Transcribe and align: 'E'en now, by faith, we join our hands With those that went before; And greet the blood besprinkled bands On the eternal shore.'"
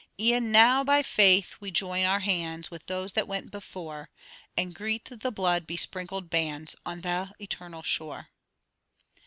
'E'en 0.19 0.51
now, 0.51 0.83
by 0.83 1.03
faith, 1.03 1.57
we 1.59 1.69
join 1.69 2.05
our 2.05 2.21
hands 2.21 2.71
With 2.71 2.87
those 2.87 3.13
that 3.13 3.27
went 3.27 3.51
before; 3.51 4.09
And 4.57 4.73
greet 4.73 5.05
the 5.05 5.31
blood 5.31 5.67
besprinkled 5.67 6.27
bands 6.27 6.75
On 6.87 7.01
the 7.01 7.31
eternal 7.37 7.83
shore.'" 7.83 8.29